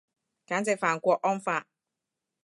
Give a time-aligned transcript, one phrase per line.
[0.47, 1.67] 簡直犯郭安發